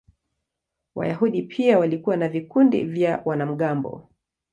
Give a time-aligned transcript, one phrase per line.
[0.95, 4.09] Wayahudi pia walikuwa na vikundi vya wanamgambo.